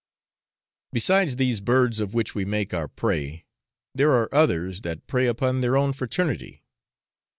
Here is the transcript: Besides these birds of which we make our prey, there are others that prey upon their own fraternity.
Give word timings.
Besides 0.91 1.35
these 1.35 1.59
birds 1.59 1.99
of 1.99 2.15
which 2.15 2.33
we 2.33 2.43
make 2.43 2.73
our 2.73 2.87
prey, 2.87 3.45
there 3.93 4.11
are 4.13 4.33
others 4.33 4.81
that 4.81 5.05
prey 5.05 5.27
upon 5.27 5.61
their 5.61 5.77
own 5.77 5.93
fraternity. 5.93 6.63